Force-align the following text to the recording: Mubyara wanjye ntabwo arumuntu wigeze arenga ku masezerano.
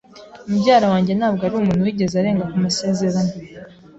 Mubyara 0.47 0.85
wanjye 0.93 1.11
ntabwo 1.15 1.41
arumuntu 1.43 1.85
wigeze 1.87 2.13
arenga 2.17 2.49
ku 2.51 2.55
masezerano. 2.65 3.33